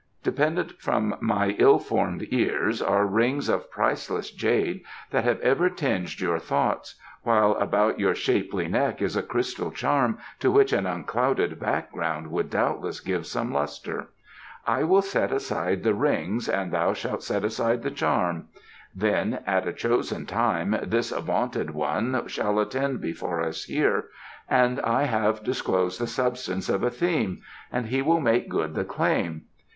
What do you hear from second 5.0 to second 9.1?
that have ever tinged your thoughts, while about your shapely neck